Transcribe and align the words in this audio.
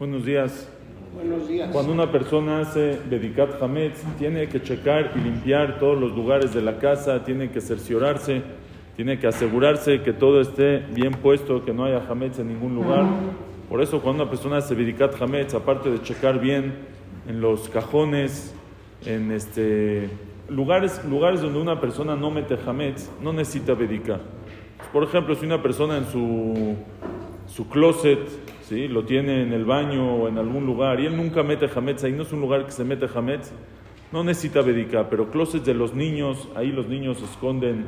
Buenos 0.00 0.24
días. 0.24 0.66
Buenos 1.14 1.46
días. 1.46 1.68
Cuando 1.72 1.92
una 1.92 2.10
persona 2.10 2.60
hace 2.60 2.98
Bedikat 3.10 3.62
Hametz, 3.62 4.02
tiene 4.18 4.48
que 4.48 4.62
checar 4.62 5.12
y 5.14 5.18
limpiar 5.18 5.78
todos 5.78 6.00
los 6.00 6.16
lugares 6.16 6.54
de 6.54 6.62
la 6.62 6.78
casa, 6.78 7.22
tiene 7.22 7.50
que 7.50 7.60
cerciorarse, 7.60 8.40
tiene 8.96 9.18
que 9.18 9.26
asegurarse 9.26 10.00
que 10.00 10.14
todo 10.14 10.40
esté 10.40 10.78
bien 10.78 11.12
puesto, 11.12 11.66
que 11.66 11.74
no 11.74 11.84
haya 11.84 12.02
Hametz 12.08 12.38
en 12.38 12.48
ningún 12.48 12.76
lugar. 12.76 13.04
Por 13.68 13.82
eso 13.82 14.00
cuando 14.00 14.22
una 14.22 14.30
persona 14.30 14.56
hace 14.56 14.74
Bedikat 14.74 15.20
Hametz, 15.20 15.52
aparte 15.52 15.90
de 15.90 16.00
checar 16.00 16.40
bien 16.40 16.72
en 17.28 17.42
los 17.42 17.68
cajones, 17.68 18.54
en 19.04 19.30
este, 19.32 20.08
lugares, 20.48 21.04
lugares 21.04 21.42
donde 21.42 21.60
una 21.60 21.78
persona 21.78 22.16
no 22.16 22.30
mete 22.30 22.56
Hametz, 22.66 23.10
no 23.20 23.34
necesita 23.34 23.74
Bedikat. 23.74 24.22
Por 24.94 25.04
ejemplo, 25.04 25.34
si 25.34 25.44
una 25.44 25.62
persona 25.62 25.98
en 25.98 26.06
su, 26.06 26.74
su 27.50 27.68
closet 27.68 28.20
¿sí? 28.62 28.86
lo 28.88 29.04
tiene 29.04 29.42
en 29.42 29.52
el 29.52 29.64
baño 29.64 30.14
o 30.14 30.28
en 30.28 30.38
algún 30.38 30.64
lugar 30.64 31.00
y 31.00 31.06
él 31.06 31.16
nunca 31.16 31.42
mete 31.42 31.68
hametz, 31.74 32.04
ahí 32.04 32.12
no 32.12 32.22
es 32.22 32.32
un 32.32 32.40
lugar 32.40 32.64
que 32.64 32.72
se 32.72 32.84
mete 32.84 33.06
hametz, 33.12 33.50
no 34.12 34.22
necesita 34.24 34.62
bedica, 34.62 35.08
pero 35.08 35.30
closets 35.30 35.64
de 35.64 35.74
los 35.74 35.94
niños, 35.94 36.48
ahí 36.54 36.70
los 36.70 36.86
niños 36.86 37.20
esconden 37.22 37.86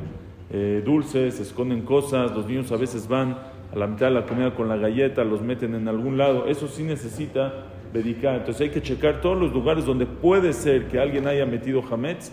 eh, 0.50 0.82
dulces, 0.84 1.38
esconden 1.40 1.82
cosas, 1.82 2.32
los 2.32 2.46
niños 2.46 2.72
a 2.72 2.76
veces 2.76 3.08
van 3.08 3.38
a 3.72 3.76
la 3.76 3.86
mitad 3.86 4.06
de 4.06 4.12
la 4.12 4.26
comida 4.26 4.54
con 4.54 4.68
la 4.68 4.76
galleta, 4.76 5.24
los 5.24 5.40
meten 5.40 5.74
en 5.74 5.88
algún 5.88 6.18
lado, 6.18 6.46
eso 6.46 6.66
sí 6.66 6.82
necesita 6.82 7.66
bedica, 7.92 8.34
entonces 8.34 8.62
hay 8.62 8.70
que 8.70 8.82
checar 8.82 9.20
todos 9.20 9.38
los 9.38 9.52
lugares 9.52 9.84
donde 9.84 10.06
puede 10.06 10.52
ser 10.52 10.88
que 10.88 10.98
alguien 10.98 11.26
haya 11.26 11.46
metido 11.46 11.82
hametz, 11.88 12.32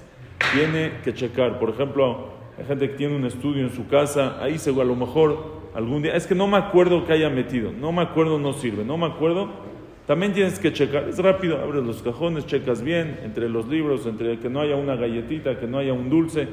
tiene 0.53 0.93
que 1.03 1.13
checar, 1.13 1.59
por 1.59 1.69
ejemplo, 1.69 2.38
hay 2.59 2.65
gente 2.65 2.89
que 2.89 2.97
tiene 2.97 3.15
un 3.15 3.25
estudio 3.25 3.63
en 3.63 3.71
su 3.71 3.87
casa, 3.87 4.37
ahí 4.43 4.57
se, 4.57 4.71
a 4.71 4.83
lo 4.83 4.95
mejor 4.95 5.59
algún 5.73 6.01
día, 6.01 6.13
es 6.13 6.27
que 6.27 6.35
no 6.35 6.45
me 6.45 6.57
acuerdo 6.57 7.05
que 7.05 7.13
haya 7.13 7.29
metido, 7.29 7.71
no 7.71 7.93
me 7.93 8.01
acuerdo, 8.01 8.37
no 8.37 8.51
sirve, 8.51 8.83
no 8.83 8.97
me 8.97 9.05
acuerdo, 9.05 9.49
también 10.05 10.33
tienes 10.33 10.59
que 10.59 10.73
checar, 10.73 11.07
es 11.07 11.19
rápido, 11.19 11.57
abres 11.57 11.83
los 11.83 12.01
cajones, 12.01 12.45
checas 12.47 12.81
bien, 12.81 13.17
entre 13.23 13.47
los 13.47 13.67
libros, 13.69 14.05
entre 14.05 14.39
que 14.39 14.49
no 14.49 14.59
haya 14.59 14.75
una 14.75 14.97
galletita, 14.97 15.57
que 15.57 15.67
no 15.67 15.77
haya 15.77 15.93
un 15.93 16.09
dulce, 16.09 16.49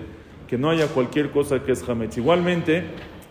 que 0.46 0.56
no 0.56 0.70
haya 0.70 0.86
cualquier 0.86 1.30
cosa 1.30 1.64
que 1.64 1.72
es 1.72 1.88
hametz. 1.88 2.18
Igualmente, 2.18 2.84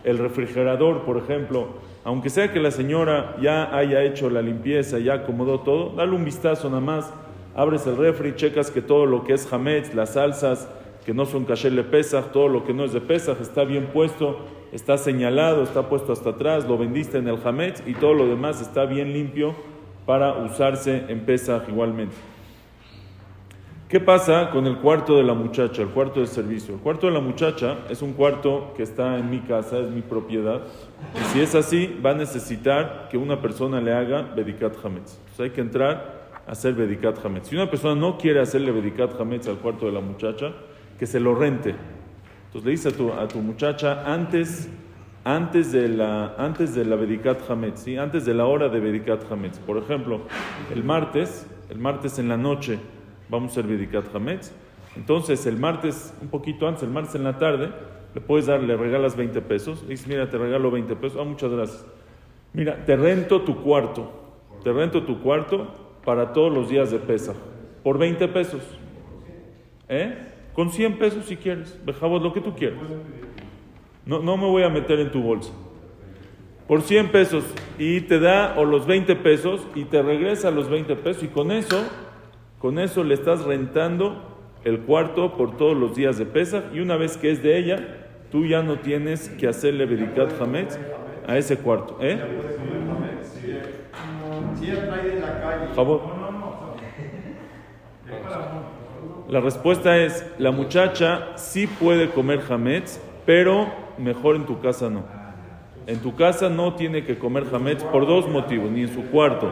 el 0.03 0.17
refrigerador, 0.17 1.03
por 1.03 1.17
ejemplo, 1.17 1.67
aunque 2.03 2.29
sea 2.29 2.51
que 2.51 2.59
la 2.59 2.71
señora 2.71 3.37
ya 3.41 3.73
haya 3.73 4.03
hecho 4.03 4.29
la 4.29 4.41
limpieza, 4.41 4.99
ya 4.99 5.13
acomodó 5.13 5.61
todo, 5.61 5.95
dale 5.95 6.11
un 6.11 6.25
vistazo 6.25 6.67
nada 6.69 6.81
más, 6.81 7.13
abres 7.55 7.87
el 7.87 7.95
refri, 7.95 8.35
checas 8.35 8.69
que 8.69 8.81
todo 8.81 9.05
lo 9.05 9.23
que 9.23 9.33
es 9.33 9.51
hametz, 9.53 9.93
las 9.93 10.13
salsas, 10.13 10.67
que 11.05 11.13
no 11.13 11.25
son 11.25 11.45
kasher 11.45 11.73
de 11.73 11.83
Pesach, 11.83 12.31
todo 12.31 12.47
lo 12.47 12.65
que 12.65 12.73
no 12.73 12.83
es 12.83 12.91
de 12.91 12.99
Pesach 12.99 13.39
está 13.39 13.63
bien 13.63 13.87
puesto, 13.93 14.39
está 14.71 14.97
señalado, 14.97 15.61
está 15.61 15.87
puesto 15.87 16.11
hasta 16.11 16.31
atrás, 16.31 16.67
lo 16.67 16.77
vendiste 16.77 17.19
en 17.19 17.27
el 17.27 17.39
Hametz 17.45 17.83
y 17.85 17.93
todo 17.93 18.15
lo 18.15 18.27
demás 18.27 18.59
está 18.59 18.85
bien 18.85 19.13
limpio 19.13 19.53
para 20.05 20.33
usarse 20.33 21.05
en 21.07 21.21
Pesach 21.21 21.69
igualmente. 21.69 22.15
¿Qué 23.87 23.99
pasa 23.99 24.49
con 24.49 24.65
el 24.65 24.79
cuarto 24.79 25.15
de 25.15 25.23
la 25.23 25.35
muchacha, 25.35 25.83
el 25.83 25.89
cuarto 25.89 26.19
de 26.19 26.25
servicio? 26.25 26.73
El 26.73 26.81
cuarto 26.81 27.05
de 27.05 27.13
la 27.13 27.19
muchacha 27.19 27.77
es 27.87 28.01
un 28.01 28.13
cuarto 28.13 28.73
que 28.75 28.81
está 28.81 29.19
en 29.19 29.29
mi 29.29 29.41
casa, 29.41 29.77
es 29.77 29.89
mi 29.91 30.01
propiedad. 30.01 30.61
Y 31.13 31.23
si 31.25 31.41
es 31.41 31.53
así, 31.53 31.95
va 32.03 32.09
a 32.09 32.15
necesitar 32.15 33.09
que 33.11 33.17
una 33.19 33.39
persona 33.43 33.79
le 33.79 33.93
haga 33.93 34.23
Bedikat 34.35 34.83
Hametz. 34.83 35.19
Entonces 35.19 35.39
hay 35.39 35.49
que 35.51 35.61
entrar 35.61 36.31
a 36.47 36.51
hacer 36.51 36.73
Bedikat 36.73 37.23
Hametz. 37.23 37.49
Si 37.49 37.55
una 37.55 37.69
persona 37.69 37.93
no 37.93 38.17
quiere 38.17 38.41
hacerle 38.41 38.71
Bedikat 38.71 39.21
Hametz 39.21 39.47
al 39.47 39.57
cuarto 39.57 39.85
de 39.85 39.91
la 39.91 40.01
muchacha, 40.01 40.51
que 40.97 41.05
se 41.05 41.19
lo 41.19 41.35
rente. 41.35 41.75
Entonces 42.47 42.65
le 42.65 42.71
dice 42.71 42.89
a 42.89 42.91
tu, 42.91 43.11
a 43.11 43.27
tu 43.27 43.39
muchacha 43.39 44.11
antes, 44.11 44.69
antes 45.23 45.71
de 45.71 45.89
la, 45.89 46.35
antes 46.37 46.73
de 46.75 46.85
la 46.85 46.95
Bedikat 46.95 47.49
Hametz, 47.49 47.87
antes 47.97 48.25
de 48.25 48.33
la 48.33 48.45
hora 48.45 48.69
de 48.69 48.79
Bedikat 48.79 49.29
Hametz. 49.31 49.59
Por 49.59 49.77
ejemplo, 49.77 50.21
el 50.73 50.83
martes, 50.83 51.47
el 51.69 51.79
martes 51.79 52.19
en 52.19 52.29
la 52.29 52.37
noche 52.37 52.79
vamos 53.29 53.49
a 53.49 53.59
hacer 53.59 53.67
Bedikat 53.69 54.15
Hametz. 54.15 54.53
Entonces, 54.95 55.45
el 55.45 55.57
martes, 55.57 56.13
un 56.21 56.29
poquito 56.29 56.67
antes, 56.67 56.83
el 56.83 56.89
martes 56.89 57.15
en 57.15 57.25
la 57.25 57.37
tarde, 57.37 57.69
le 58.13 58.21
puedes 58.21 58.45
dar, 58.45 58.61
le 58.61 58.77
regalas 58.77 59.17
20 59.17 59.41
pesos. 59.41 59.83
Le 59.83 59.89
dices, 59.89 60.07
mira, 60.07 60.29
te 60.29 60.37
regalo 60.37 60.71
20 60.71 60.95
pesos. 60.95 61.19
Ah, 61.19 61.25
muchas 61.25 61.51
gracias. 61.51 61.85
Mira, 62.53 62.85
te 62.85 62.95
rento 62.95 63.41
tu 63.41 63.61
cuarto. 63.61 64.09
Te 64.63 64.71
rento 64.71 65.03
tu 65.03 65.21
cuarto 65.21 65.67
para 66.05 66.31
todos 66.31 66.53
los 66.53 66.69
días 66.69 66.91
de 66.91 66.99
pesa. 66.99 67.33
Por 67.83 67.97
20 67.97 68.29
pesos. 68.29 68.61
¿Eh? 69.89 70.34
Con 70.55 70.71
100 70.71 70.97
pesos 70.97 71.25
si 71.25 71.35
quieres, 71.35 71.77
dejamos 71.85 72.21
lo 72.21 72.31
que 72.31 72.39
tú 72.39 72.55
quieras. 72.55 72.79
No, 74.05 74.19
no 74.19 74.37
me 74.37 74.45
voy 74.45 74.63
a 74.63 74.69
meter 74.69 74.99
en 75.01 75.11
tu 75.11 75.21
bolsa. 75.21 75.51
Por 76.65 76.81
100 76.81 77.09
pesos 77.09 77.43
y 77.77 78.01
te 78.01 78.19
da 78.19 78.55
o 78.57 78.63
los 78.63 78.87
20 78.87 79.17
pesos 79.17 79.67
y 79.75 79.83
te 79.83 80.01
regresa 80.01 80.49
los 80.51 80.69
20 80.69 80.95
pesos 80.95 81.23
y 81.23 81.27
con 81.27 81.51
eso, 81.51 81.83
con 82.57 82.79
eso 82.79 83.03
le 83.03 83.13
estás 83.13 83.43
rentando 83.43 84.35
el 84.63 84.79
cuarto 84.79 85.35
por 85.35 85.57
todos 85.57 85.77
los 85.77 85.95
días 85.95 86.17
de 86.17 86.25
pesa 86.25 86.63
y 86.73 86.79
una 86.79 86.95
vez 86.95 87.17
que 87.17 87.31
es 87.31 87.43
de 87.43 87.57
ella, 87.57 88.07
tú 88.31 88.45
ya 88.45 88.63
no 88.63 88.79
tienes 88.79 89.29
que 89.29 89.47
hacerle 89.47 89.85
Bedikat 89.85 90.41
Hametz 90.41 90.79
a 91.27 91.37
ese 91.37 91.57
cuarto. 91.57 91.97
¿Eh? 92.01 92.19
Favor. 95.75 96.01
La 98.29 98.84
respuesta 99.41 99.97
es, 99.97 100.25
la 100.37 100.51
muchacha 100.51 101.37
sí 101.37 101.67
puede 101.67 102.09
comer 102.09 102.41
hametz, 102.49 102.99
pero 103.25 103.67
mejor 103.97 104.35
en 104.35 104.45
tu 104.45 104.59
casa 104.59 104.89
no. 104.89 105.03
En 105.87 105.99
tu 105.99 106.15
casa 106.15 106.49
no 106.49 106.73
tiene 106.75 107.05
que 107.05 107.17
comer 107.17 107.45
hametz 107.53 107.83
por 107.83 108.07
dos 108.07 108.27
motivos, 108.27 108.71
ni 108.71 108.81
en 108.81 108.93
su 108.93 109.03
cuarto. 109.05 109.51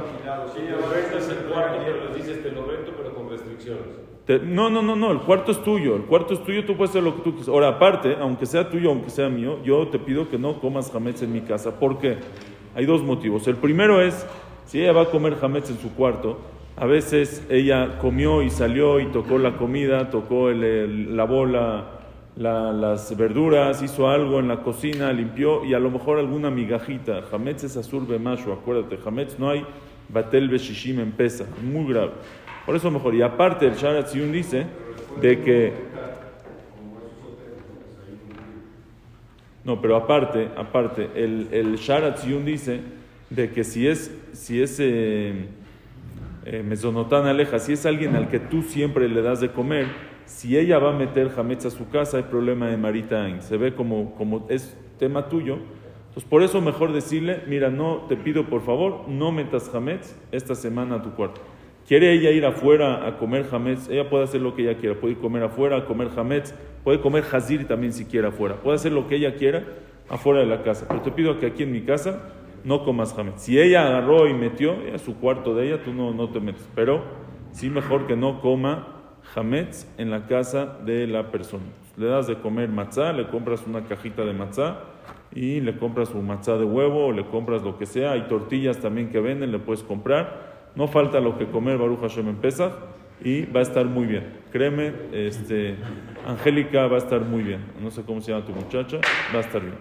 no, 4.41 4.69
no, 4.69 4.81
no, 4.81 4.95
no, 4.95 5.11
el 5.11 5.19
cuarto 5.19 5.51
es 5.51 5.61
tuyo, 5.63 5.95
el 5.95 6.03
cuarto 6.03 6.33
es 6.33 6.43
tuyo, 6.43 6.65
tú 6.65 6.77
puedes 6.77 6.91
hacer 6.91 7.03
lo 7.03 7.15
que 7.15 7.21
tú 7.21 7.31
quieras. 7.31 7.49
Ahora, 7.49 7.67
aparte, 7.67 8.15
aunque 8.19 8.45
sea 8.45 8.69
tuyo, 8.69 8.89
aunque 8.89 9.09
sea 9.09 9.29
mío, 9.29 9.59
yo 9.63 9.87
te 9.89 9.99
pido 9.99 10.29
que 10.29 10.37
no 10.37 10.59
comas 10.59 10.93
hametz 10.95 11.21
en 11.21 11.33
mi 11.33 11.41
casa. 11.41 11.79
¿Por 11.79 11.99
qué? 11.99 12.17
Hay 12.75 12.85
dos 12.85 13.03
motivos. 13.03 13.47
El 13.47 13.57
primero 13.57 14.01
es, 14.01 14.25
si 14.65 14.81
ella 14.81 14.93
va 14.93 15.01
a 15.03 15.05
comer 15.05 15.37
hametz 15.41 15.69
en 15.69 15.77
su 15.77 15.93
cuarto, 15.93 16.39
a 16.75 16.85
veces 16.85 17.45
ella 17.49 17.99
comió 17.99 18.41
y 18.41 18.49
salió 18.49 18.99
y 18.99 19.05
tocó 19.07 19.37
la 19.37 19.57
comida, 19.57 20.09
tocó 20.09 20.49
el, 20.49 21.15
lavó 21.15 21.45
las 21.45 23.15
verduras, 23.15 23.83
hizo 23.83 24.09
algo 24.09 24.39
en 24.39 24.47
la 24.47 24.61
cocina, 24.61 25.13
limpió 25.13 25.63
y 25.65 25.75
a 25.75 25.79
lo 25.79 25.91
mejor 25.91 26.17
alguna 26.17 26.49
migajita. 26.49 27.25
Hametz 27.31 27.63
es 27.63 27.77
azur 27.77 28.07
macho, 28.19 28.51
acuérdate, 28.53 28.97
Hametz 29.05 29.37
no 29.37 29.51
hay 29.51 29.65
batel 30.09 30.49
beshishim 30.49 30.99
en 30.99 31.11
pesa, 31.11 31.45
muy 31.61 31.93
grave. 31.93 32.11
Por 32.65 32.75
eso 32.75 32.89
mejor. 32.89 33.13
Y 33.13 33.21
aparte 33.21 33.67
el 33.67 33.75
Sharat 33.75 34.11
dice 34.11 34.65
de 35.21 35.41
que... 35.41 35.73
No, 39.63 39.79
pero 39.79 39.95
aparte, 39.95 40.49
aparte, 40.57 41.09
el, 41.15 41.47
el 41.51 41.75
Sharat 41.75 42.23
dice 42.23 42.81
de 43.29 43.51
que 43.51 43.63
si 43.63 43.87
es, 43.87 44.11
si 44.33 44.61
es 44.61 44.77
eh, 44.79 45.47
eh, 46.45 46.63
Mesonotán 46.63 47.25
aleja, 47.25 47.59
si 47.59 47.73
es 47.73 47.85
alguien 47.85 48.15
al 48.15 48.29
que 48.29 48.39
tú 48.39 48.61
siempre 48.63 49.07
le 49.07 49.21
das 49.21 49.39
de 49.39 49.51
comer, 49.51 49.87
si 50.25 50.57
ella 50.57 50.79
va 50.79 50.91
a 50.91 50.97
meter 50.97 51.31
hametz 51.37 51.65
a 51.65 51.71
su 51.71 51.89
casa, 51.89 52.17
hay 52.17 52.23
problema 52.23 52.67
de 52.67 52.77
maritain. 52.77 53.41
Se 53.41 53.57
ve 53.57 53.73
como, 53.73 54.15
como 54.15 54.45
es 54.49 54.77
tema 54.97 55.29
tuyo. 55.29 55.57
Entonces, 56.07 56.29
por 56.29 56.43
eso 56.43 56.61
mejor 56.61 56.93
decirle, 56.93 57.41
mira, 57.47 57.69
no, 57.69 58.05
te 58.07 58.15
pido 58.15 58.45
por 58.45 58.61
favor, 58.61 59.07
no 59.07 59.31
metas 59.31 59.73
hametz 59.73 60.15
esta 60.31 60.55
semana 60.55 60.95
a 60.95 61.01
tu 61.01 61.11
cuarto. 61.11 61.41
¿Quiere 61.87 62.13
ella 62.13 62.31
ir 62.31 62.45
afuera 62.45 63.05
a 63.07 63.17
comer 63.17 63.45
hametz? 63.51 63.89
Ella 63.89 64.09
puede 64.09 64.23
hacer 64.23 64.39
lo 64.39 64.55
que 64.55 64.61
ella 64.61 64.79
quiera. 64.79 64.99
Puede 64.99 65.17
comer 65.17 65.43
afuera, 65.43 65.85
comer 65.85 66.09
hametz. 66.15 66.53
Puede 66.83 67.01
comer 67.01 67.25
hazir 67.31 67.67
también 67.67 67.91
si 67.91 68.05
quiere 68.05 68.27
afuera. 68.27 68.55
Puede 68.55 68.75
hacer 68.75 68.93
lo 68.93 69.07
que 69.07 69.15
ella 69.15 69.35
quiera 69.35 69.63
afuera 70.09 70.39
de 70.39 70.45
la 70.45 70.63
casa. 70.63 70.85
Pero 70.87 71.01
te 71.01 71.11
pido 71.11 71.39
que 71.39 71.47
aquí 71.47 71.63
en 71.63 71.73
mi 71.73 71.81
casa 71.81 72.21
no 72.63 72.83
comas 72.83 73.17
hametz. 73.17 73.41
Si 73.41 73.59
ella 73.59 73.87
agarró 73.87 74.27
y 74.27 74.33
metió 74.33 74.75
a 74.93 74.97
su 74.97 75.17
cuarto 75.17 75.55
de 75.55 75.67
ella, 75.67 75.83
tú 75.83 75.93
no, 75.93 76.13
no 76.13 76.29
te 76.29 76.39
metes. 76.39 76.67
Pero 76.75 77.03
sí 77.51 77.69
mejor 77.69 78.07
que 78.07 78.15
no 78.15 78.41
coma 78.41 78.87
hametz 79.35 79.87
en 79.97 80.11
la 80.11 80.27
casa 80.27 80.77
de 80.85 81.07
la 81.07 81.31
persona. 81.31 81.63
Le 81.97 82.07
das 82.07 82.27
de 82.27 82.35
comer 82.35 82.69
matzá, 82.69 83.13
le 83.13 83.27
compras 83.27 83.63
una 83.67 83.83
cajita 83.83 84.23
de 84.23 84.33
matzá 84.33 84.79
y 85.31 85.61
le 85.61 85.77
compras 85.77 86.13
un 86.13 86.25
matzá 86.25 86.57
de 86.57 86.65
huevo 86.65 87.07
o 87.07 87.11
le 87.11 87.25
compras 87.25 87.61
lo 87.63 87.77
que 87.77 87.85
sea. 87.85 88.13
Hay 88.13 88.27
tortillas 88.27 88.79
también 88.79 89.09
que 89.09 89.19
venden, 89.19 89.51
le 89.51 89.59
puedes 89.59 89.83
comprar. 89.83 90.71
No 90.75 90.87
falta 90.87 91.19
lo 91.19 91.37
que 91.37 91.47
comer 91.47 91.77
Baruch 91.77 92.01
Hashem 92.01 92.29
en 92.29 92.35
Pesach 92.37 92.73
y 93.23 93.45
va 93.45 93.59
a 93.59 93.63
estar 93.63 93.85
muy 93.85 94.05
bien. 94.07 94.41
Créeme, 94.51 94.91
este, 95.11 95.75
Angélica 96.27 96.87
va 96.87 96.95
a 96.95 96.99
estar 96.99 97.21
muy 97.21 97.43
bien. 97.43 97.61
No 97.81 97.91
sé 97.91 98.03
cómo 98.03 98.21
se 98.21 98.31
llama 98.31 98.45
tu 98.45 98.53
muchacha, 98.53 98.97
va 99.33 99.37
a 99.37 99.41
estar 99.41 99.61
bien. 99.61 99.75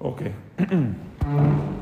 Okay. 0.00 0.32